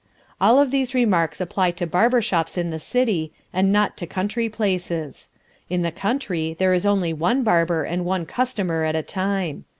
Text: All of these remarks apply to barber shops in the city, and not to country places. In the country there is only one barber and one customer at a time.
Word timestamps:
All 0.41 0.57
of 0.57 0.71
these 0.71 0.95
remarks 0.95 1.39
apply 1.39 1.69
to 1.77 1.85
barber 1.85 2.23
shops 2.23 2.57
in 2.57 2.71
the 2.71 2.79
city, 2.79 3.31
and 3.53 3.71
not 3.71 3.95
to 3.97 4.07
country 4.07 4.49
places. 4.49 5.29
In 5.69 5.83
the 5.83 5.91
country 5.91 6.55
there 6.57 6.73
is 6.73 6.87
only 6.87 7.13
one 7.13 7.43
barber 7.43 7.83
and 7.83 8.03
one 8.03 8.25
customer 8.25 8.83
at 8.83 8.95
a 8.95 9.03
time. 9.03 9.65